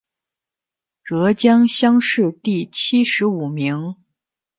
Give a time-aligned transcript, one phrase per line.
[1.03, 3.97] 浙江乡试第七十五名。